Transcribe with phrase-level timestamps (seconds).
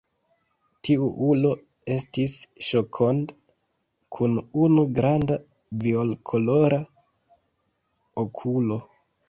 [0.87, 1.51] Tiu ulo
[1.95, 2.37] estis
[2.69, 3.35] Ŝokond,
[4.17, 5.39] kun unu granda
[5.87, 6.83] violkolora
[8.27, 8.83] okulo.